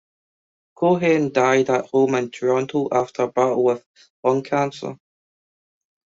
[0.75, 3.85] Cohen died at home in Toronto after a battle with
[4.23, 4.97] lung cancer.